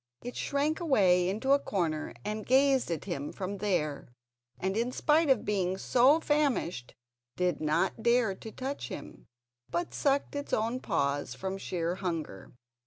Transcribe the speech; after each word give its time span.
It 0.23 0.35
shrank 0.35 0.79
away 0.79 1.29
into 1.29 1.51
a 1.51 1.59
corner 1.59 2.15
and 2.25 2.43
gazed 2.43 2.89
at 2.89 3.05
him 3.05 3.31
from 3.31 3.59
there, 3.59 4.07
and, 4.59 4.75
in 4.75 4.91
spite 4.91 5.29
of 5.29 5.45
being 5.45 5.77
so 5.77 6.19
famished, 6.19 6.95
did 7.35 7.61
not 7.61 8.01
dare 8.01 8.33
to 8.33 8.51
touch 8.51 8.87
him, 8.87 9.27
but 9.69 9.93
sucked 9.93 10.35
its 10.35 10.53
own 10.53 10.79
paws 10.79 11.35
from 11.35 11.59
sheer 11.59 11.93
hunger. 11.93 12.49